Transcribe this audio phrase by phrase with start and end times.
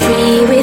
[0.00, 0.53] free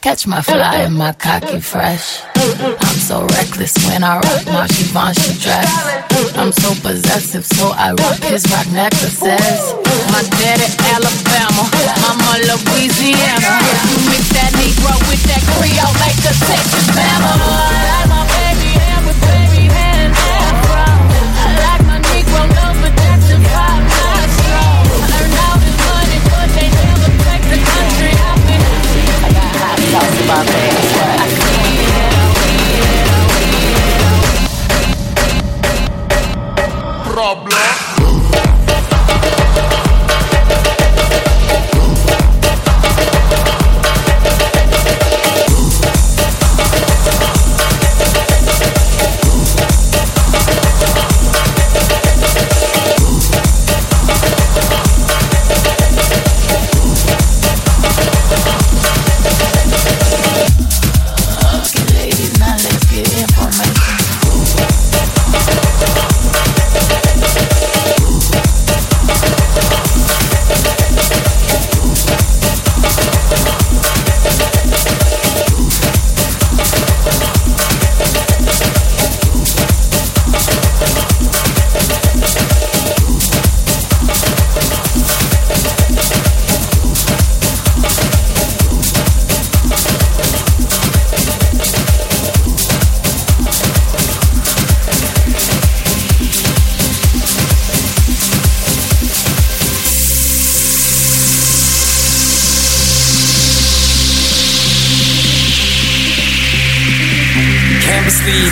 [0.00, 2.29] Catch my fly and my cocky fresh.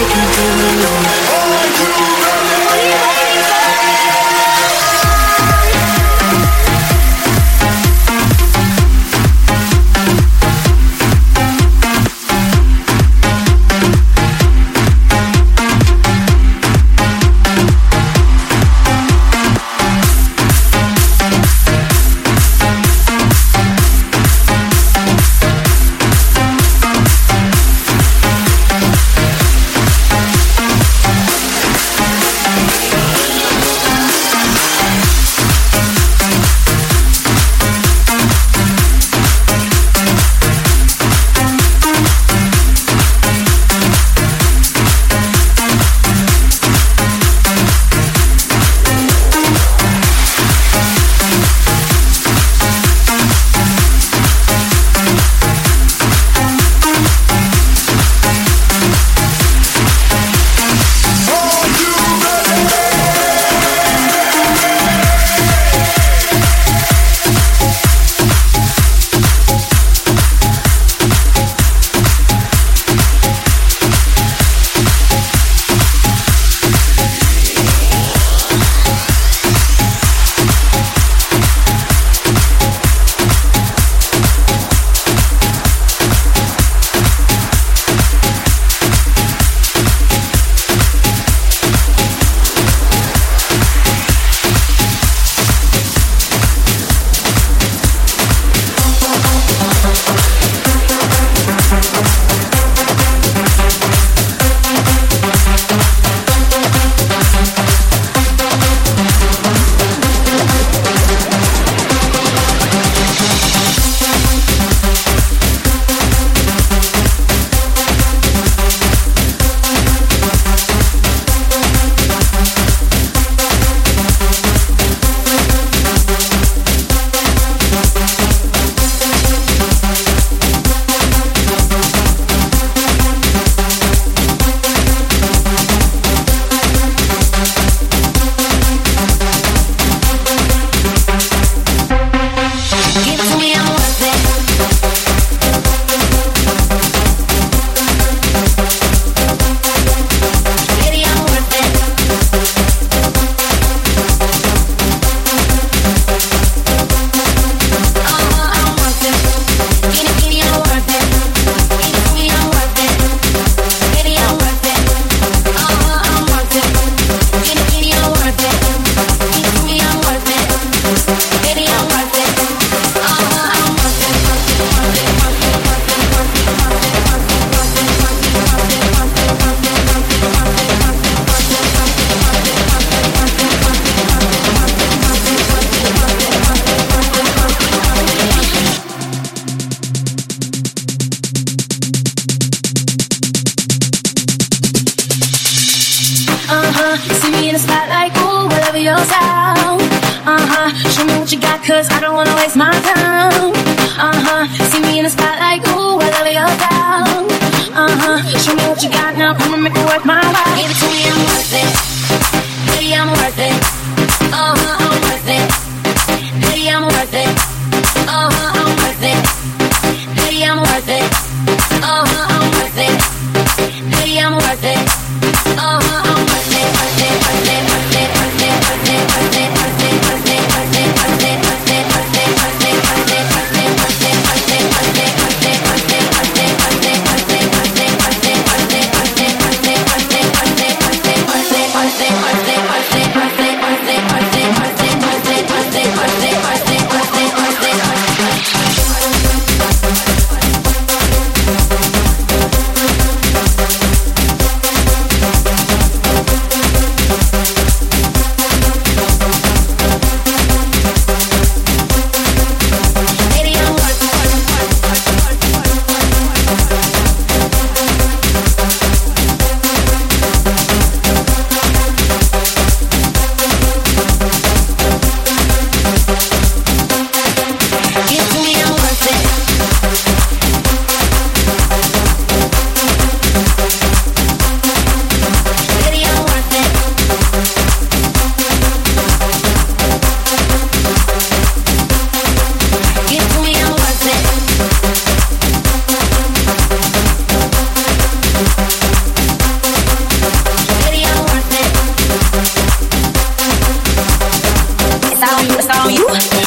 [0.00, 1.39] breaking through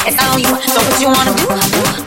[0.06, 0.44] It's all you.
[0.44, 2.03] So what you wanna do?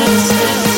[0.00, 0.69] Myself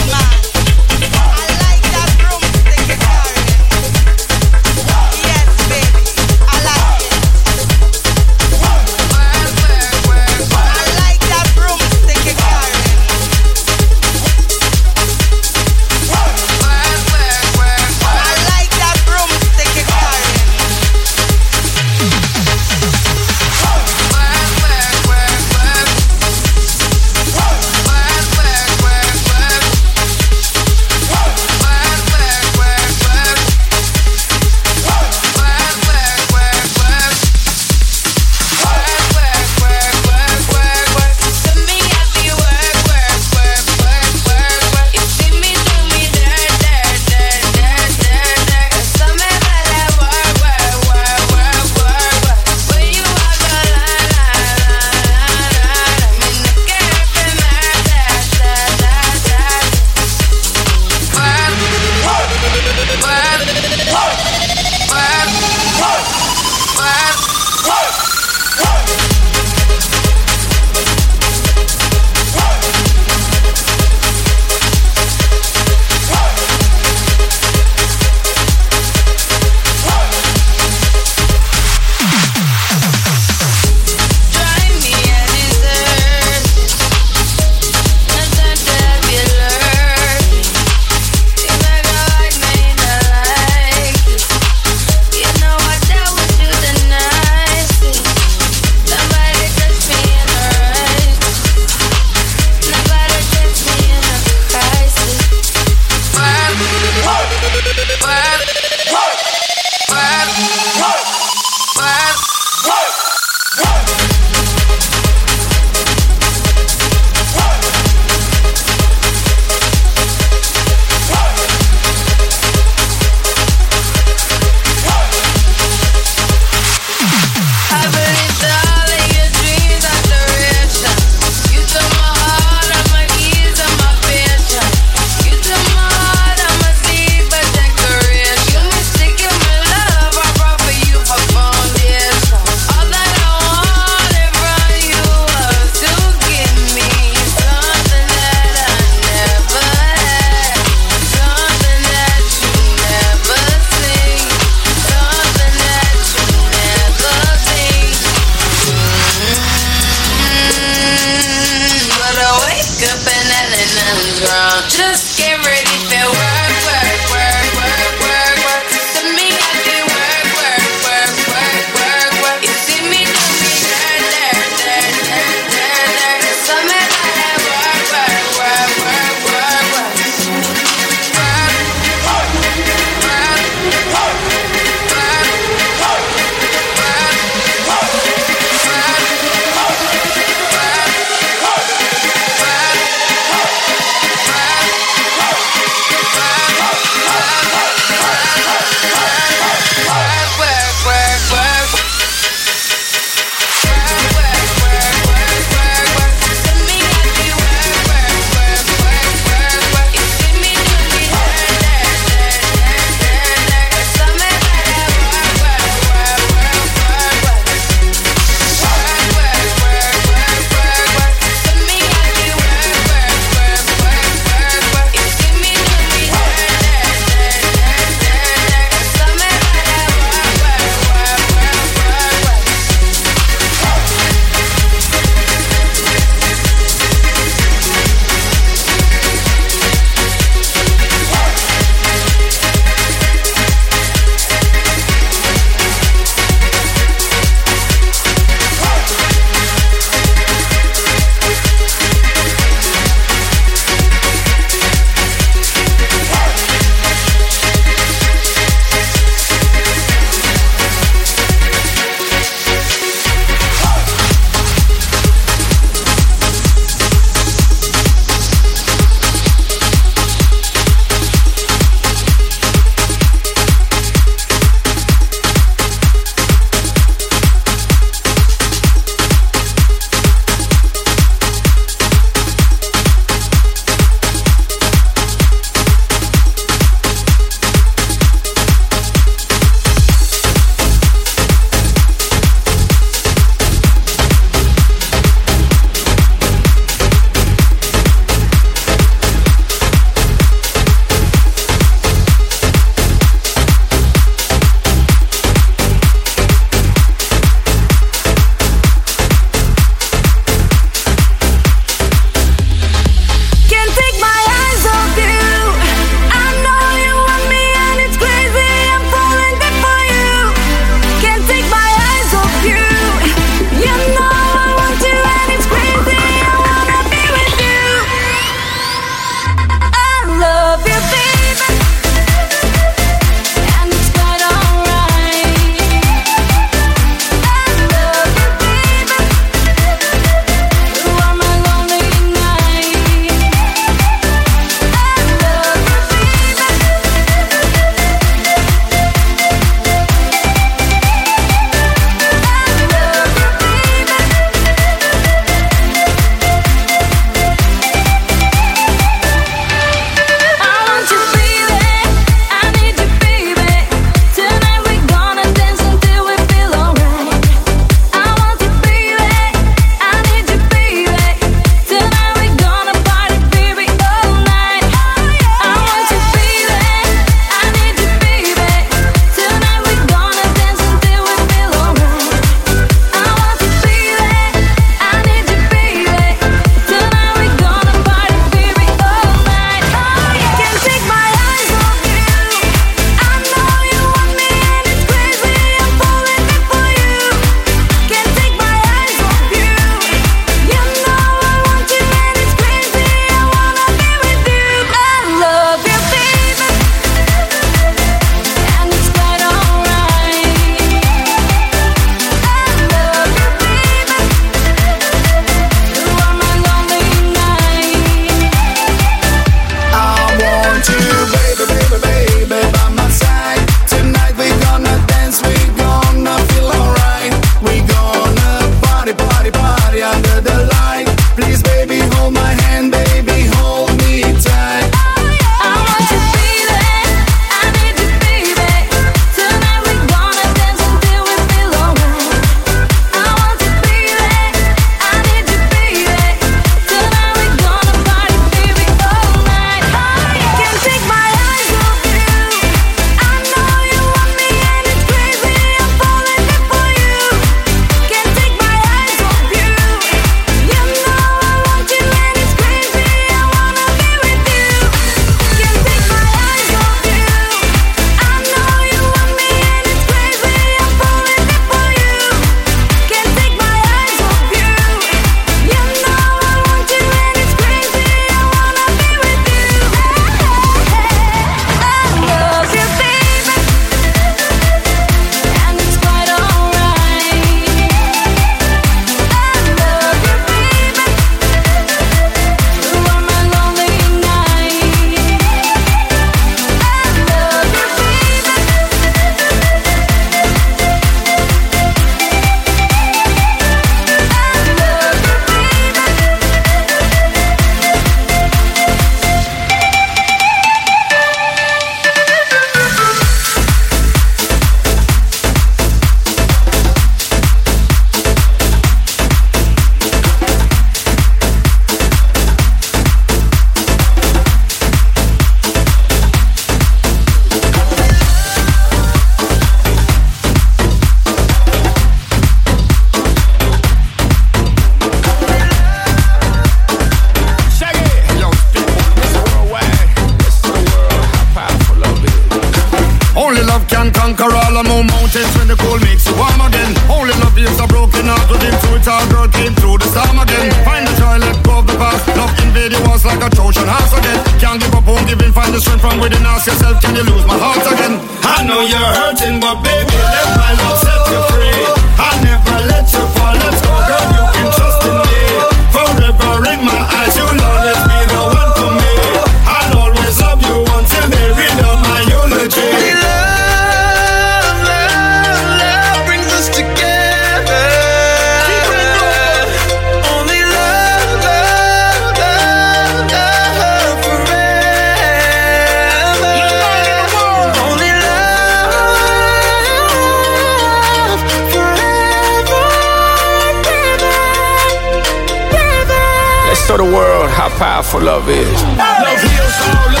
[597.61, 598.63] powerful love is.
[598.63, 600.00] Love heals all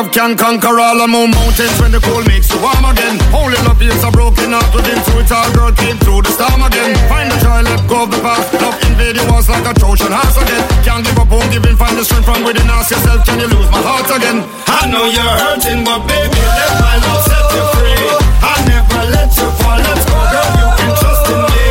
[0.00, 3.20] love can conquer all of my mountains when the cold makes you warm again.
[3.36, 6.62] Only love is a broken heart within, so it's our girl came through the storm
[6.64, 6.96] again.
[7.04, 8.48] Find the joy, let go of the past.
[8.56, 10.64] Love invade you once like a Trojan horse again.
[10.86, 12.64] Can't give up, won't give in, find the strength from within.
[12.72, 14.40] Ask yourself, can you lose my heart again?
[14.72, 18.08] I know you're hurting, but baby, let my love set you free.
[18.40, 21.66] I never let you fall, let's go, girl, you can trust in me.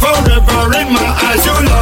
[0.00, 1.73] Forever in my eyes, you love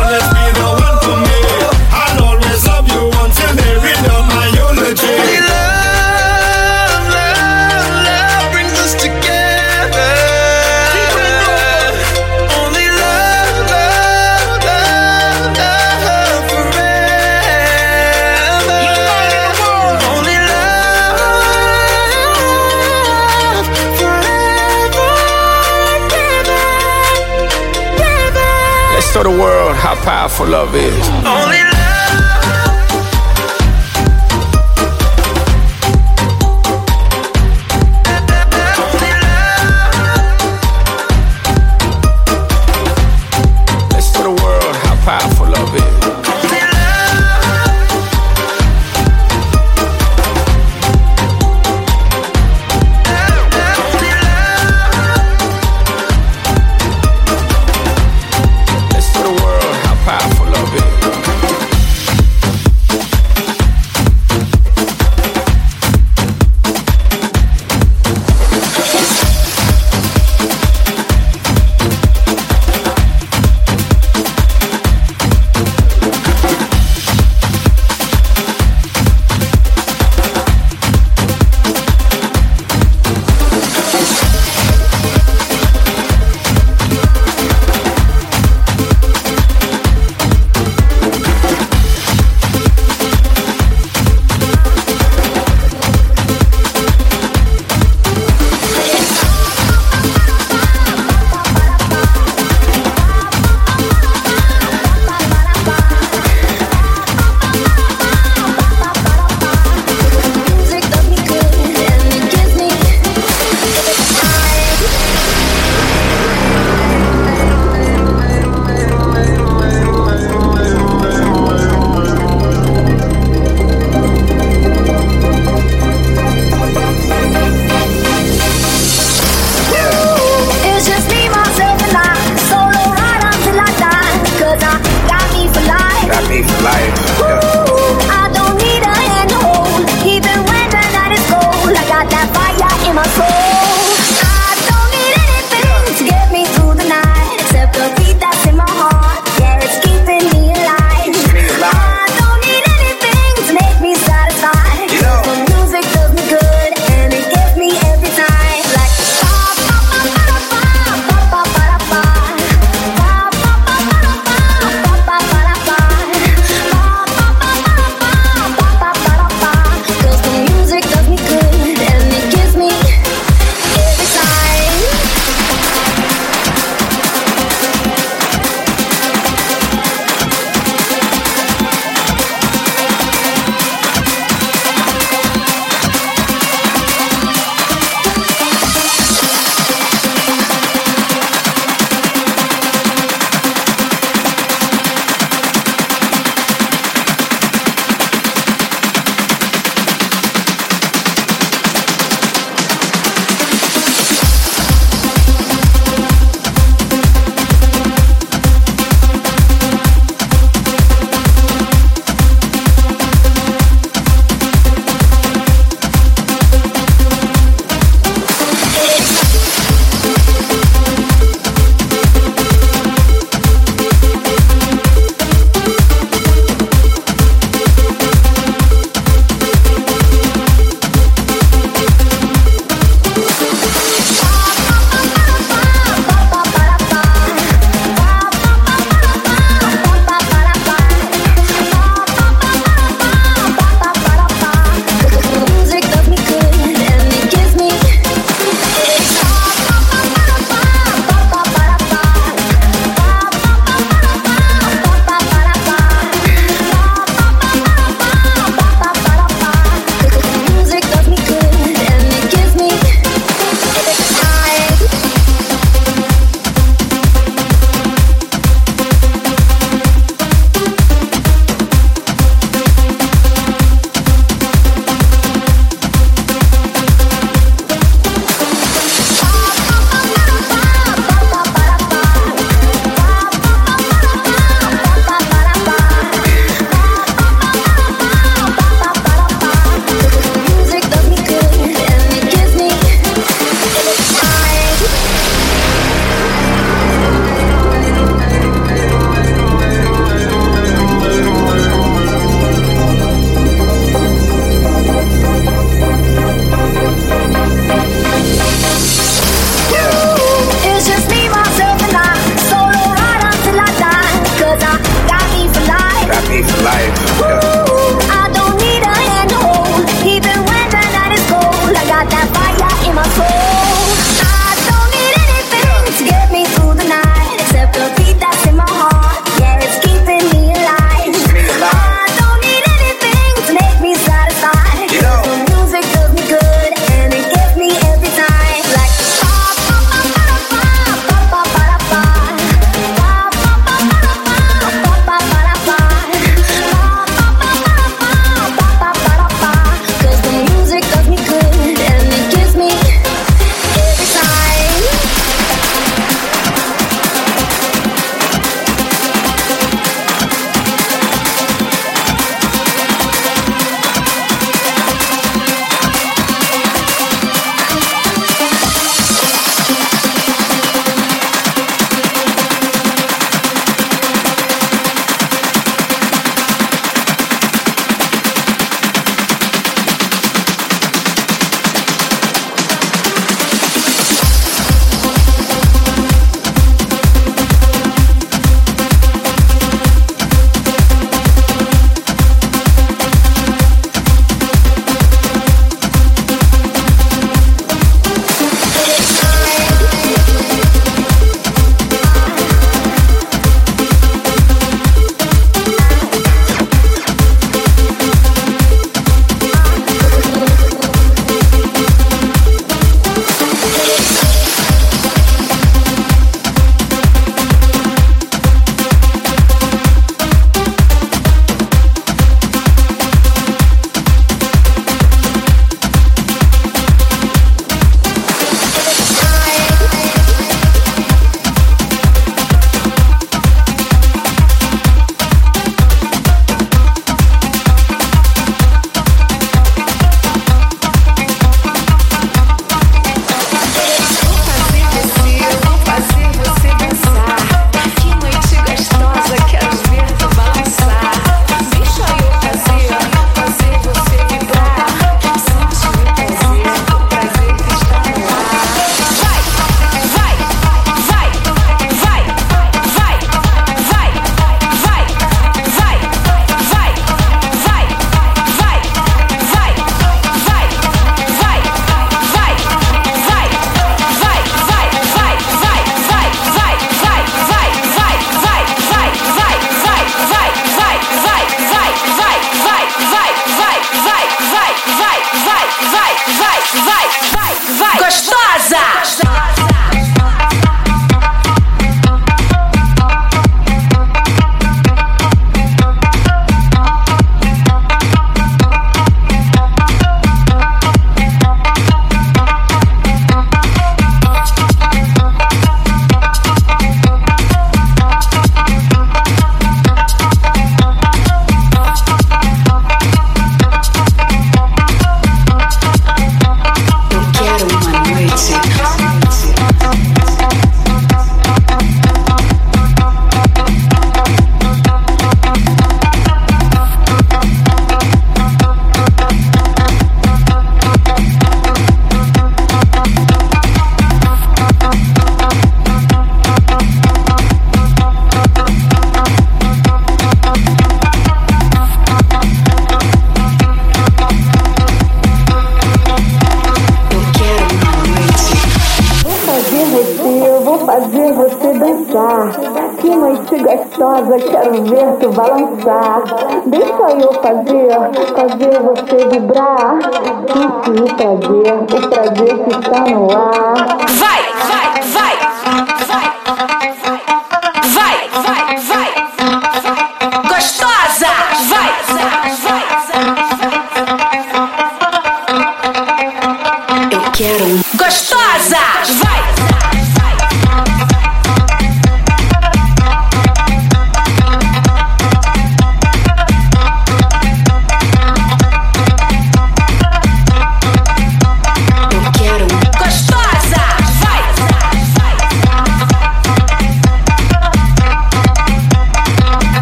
[30.02, 31.08] powerful love is.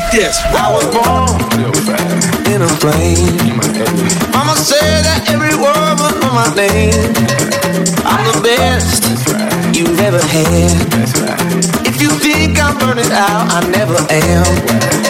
[0.00, 0.40] Like this.
[0.44, 1.28] I was born
[2.52, 3.36] in a flame.
[4.32, 6.94] Mama said that every word was my name.
[8.04, 9.04] I'm the best
[9.76, 11.86] you've ever had.
[11.86, 14.46] If you think I'm burning out, I never am.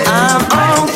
[0.07, 0.90] I'm on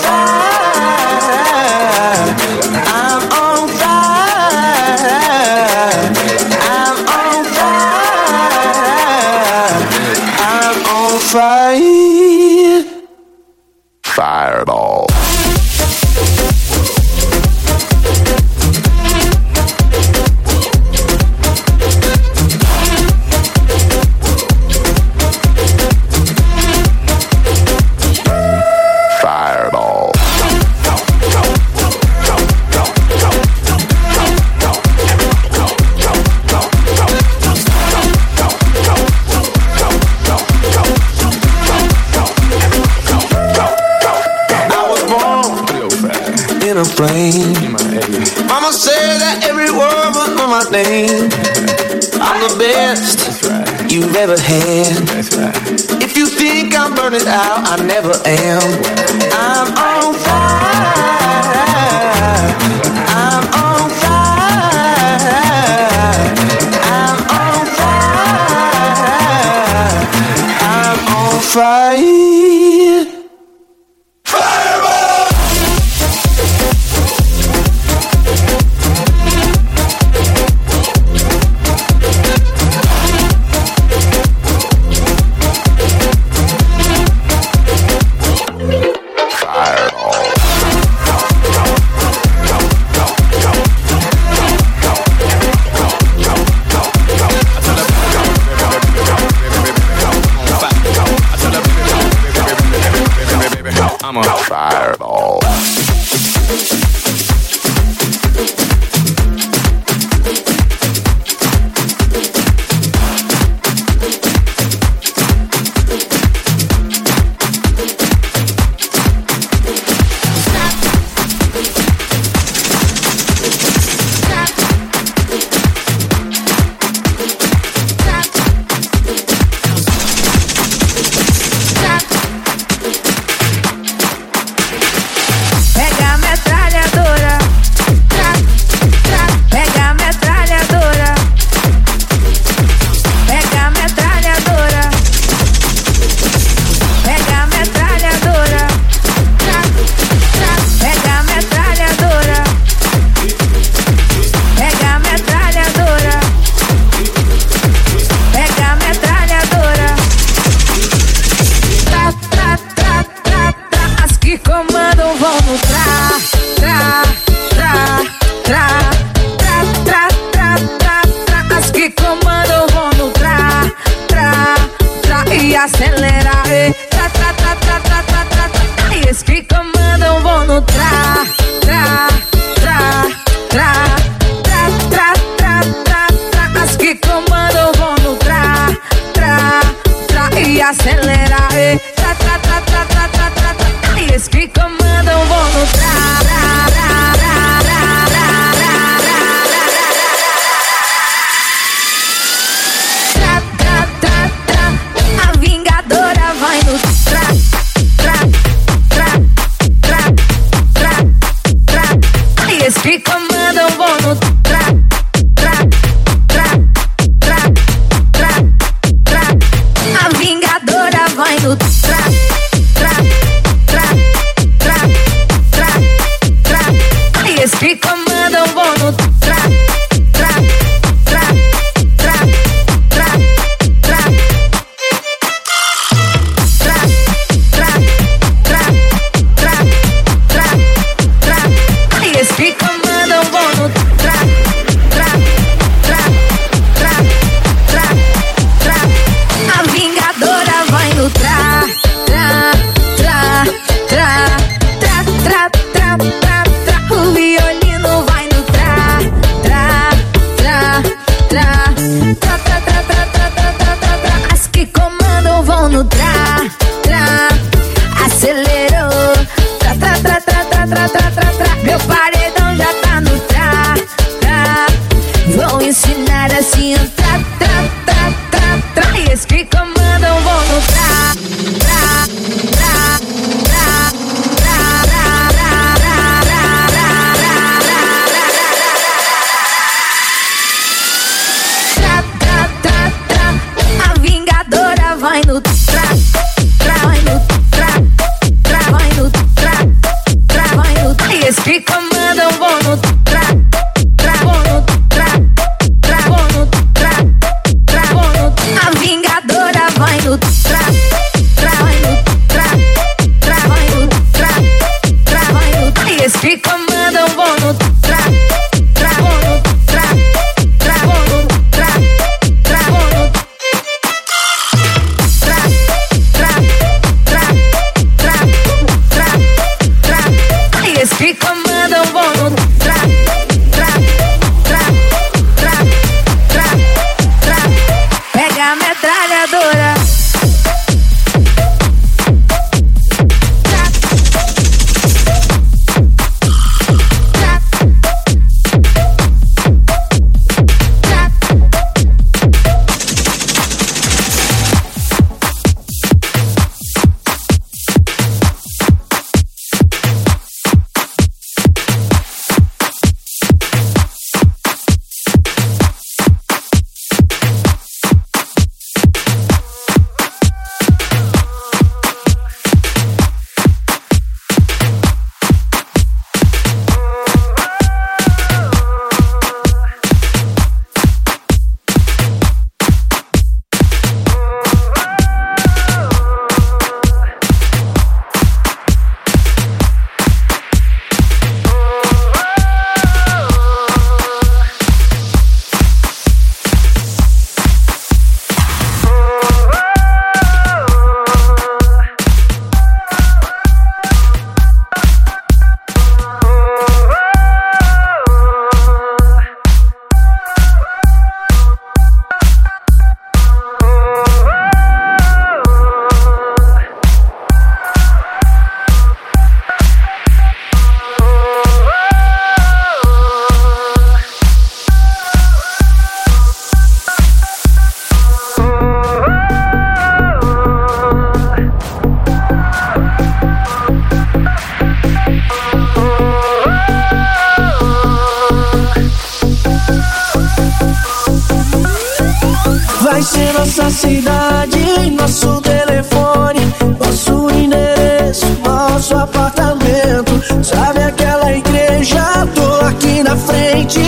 [443.84, 446.40] cidade, nosso telefone,
[446.80, 450.12] nosso endereço, nosso apartamento.
[450.42, 452.02] Sabe aquela igreja?
[452.34, 453.80] Tô aqui na frente,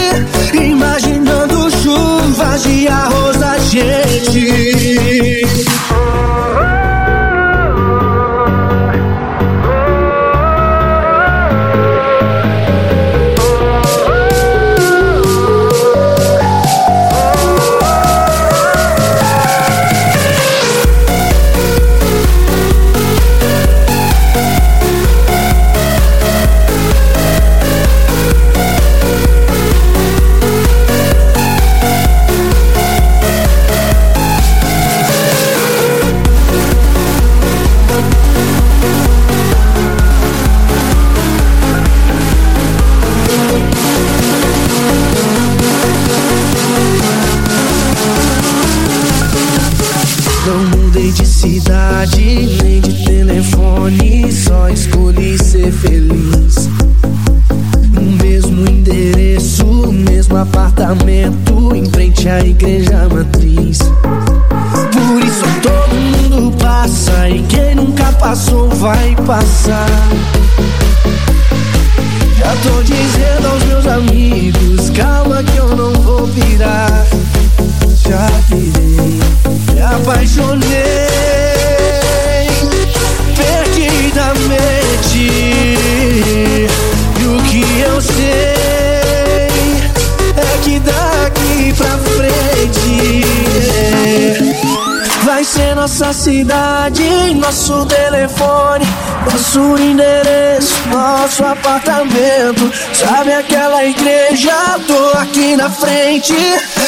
[0.55, 5.26] imaginando chuvas de arroz da gente.
[96.27, 98.85] cidade, nosso telefone,
[99.31, 102.69] nosso endereço, nosso apartamento.
[102.93, 104.53] Sabe aquela igreja?
[104.89, 106.35] Tô aqui na frente,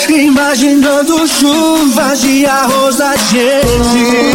[0.09, 4.35] imaginando chuvas de arroz da gente.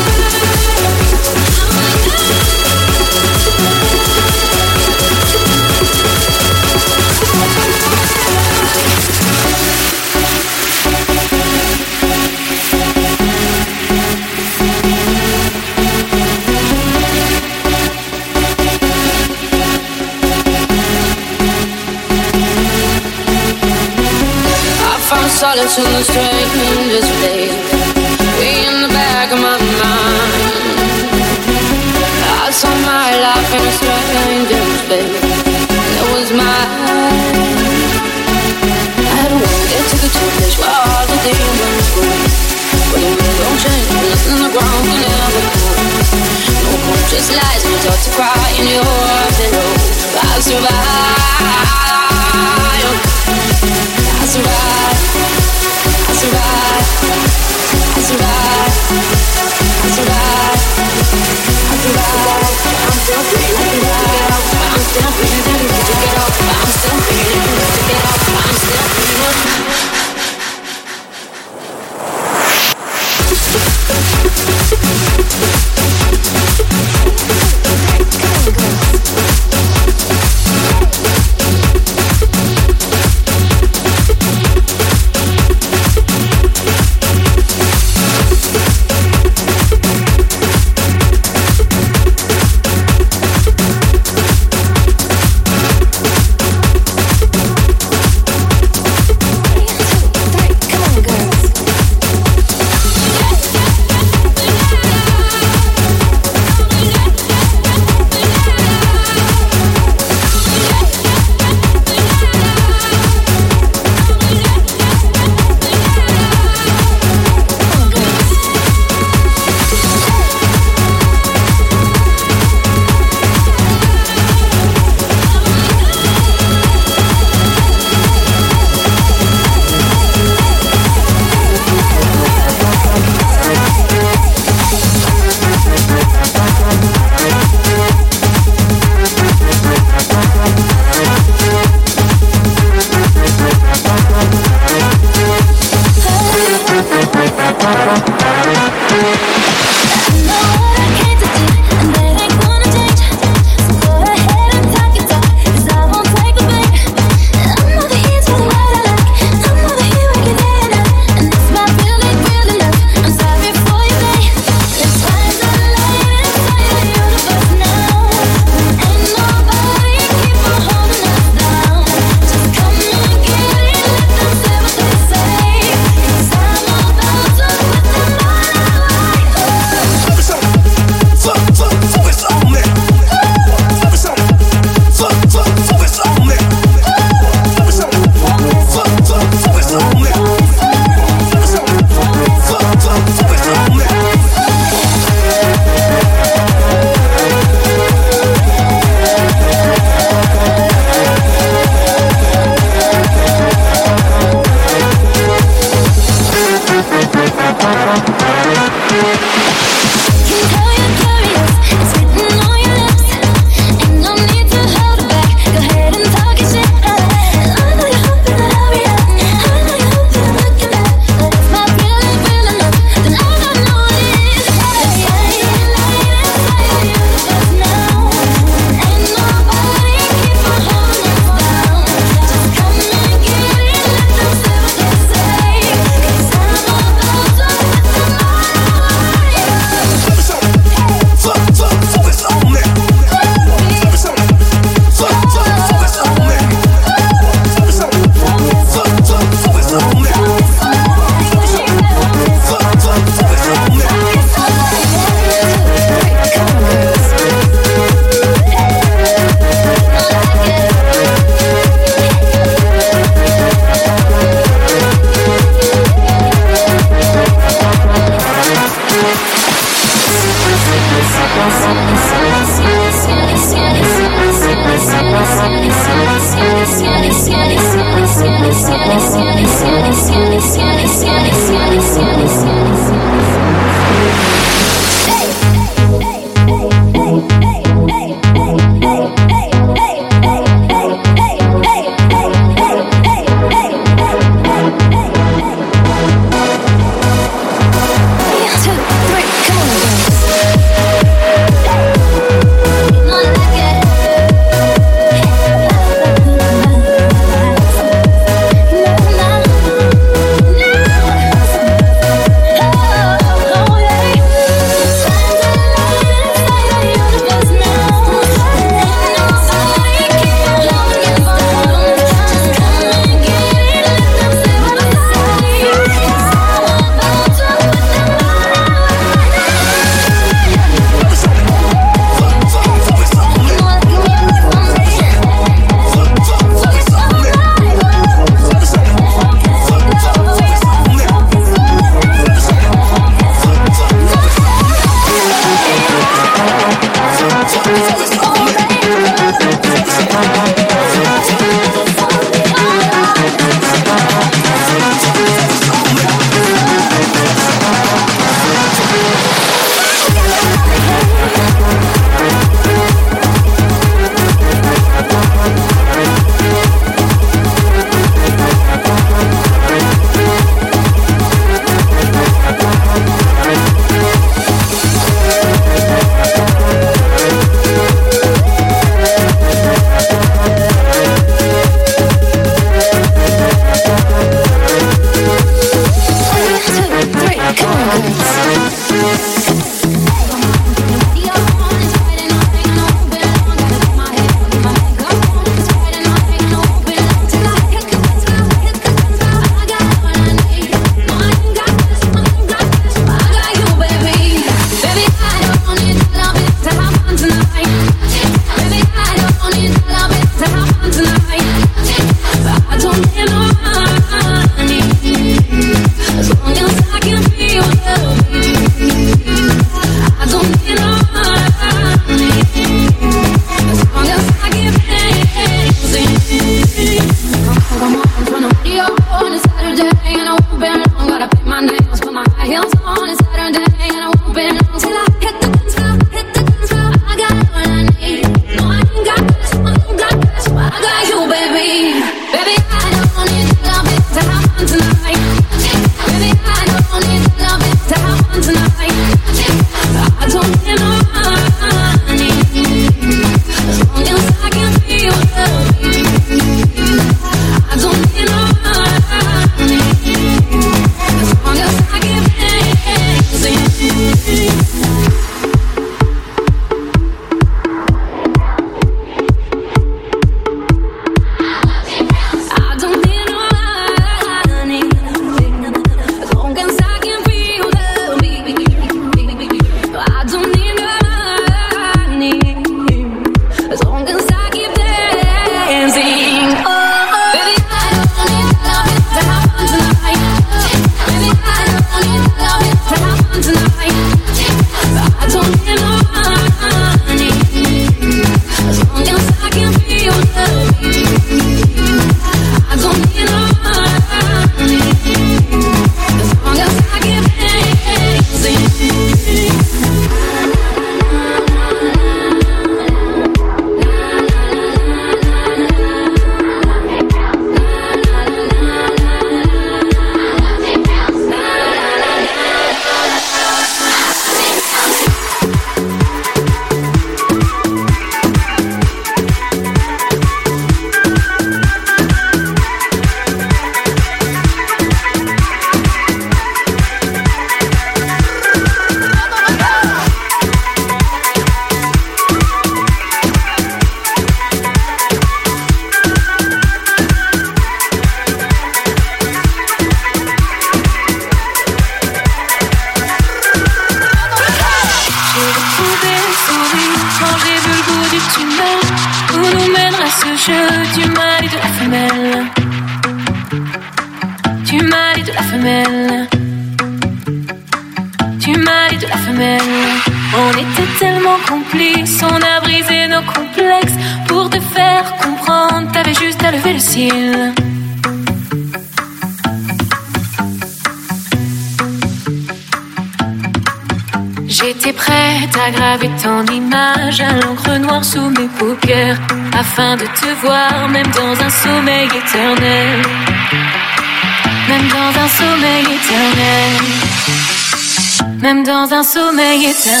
[599.41, 600.00] Dans un sommeil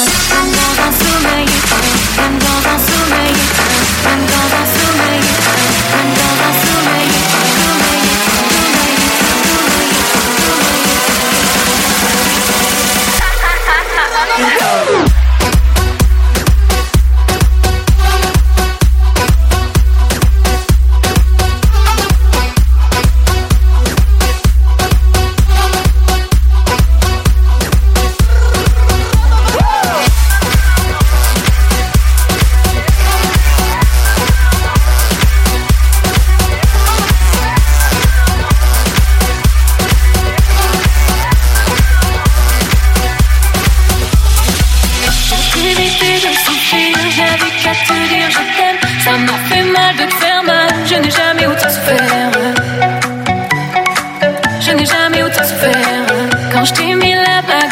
[57.47, 57.71] la bague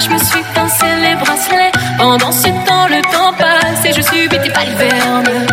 [0.00, 1.72] je me suis pincé les bracelets.
[1.98, 5.46] Pendant ce temps, le temps passe et je subis tes palvernes.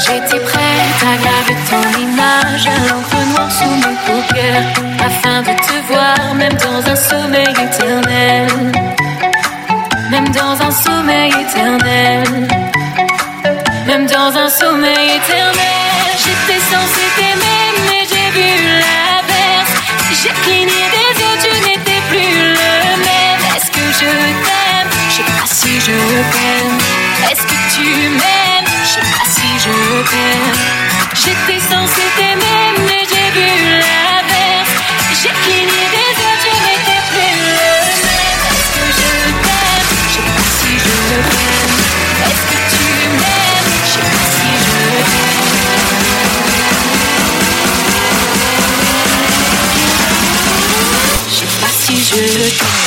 [0.00, 4.64] J'étais prête à graver ton image à l'encre noire sous mon paupières,
[5.04, 8.48] afin de te voir même dans un sommeil éternel.
[10.10, 12.48] Même dans un sommeil éternel.
[13.86, 15.68] Même dans un sommeil éternel.
[16.22, 18.97] J'étais censée t'aimer, mais j'ai vu la
[20.22, 22.72] j'ai cligné des yeux, tu n'étais plus le
[23.06, 23.42] même.
[23.56, 24.10] Est-ce que je
[24.44, 24.90] t'aime?
[25.08, 25.96] Je sais pas si je
[26.32, 26.78] t'aime.
[27.30, 28.70] Est-ce que tu m'aimes?
[28.84, 30.58] Je sais pas si je t'aime.
[31.14, 34.07] J'étais censée t'aimer, mais j'ai vu la
[52.20, 52.77] yeah